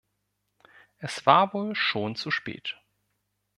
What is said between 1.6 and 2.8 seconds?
schon zu spät.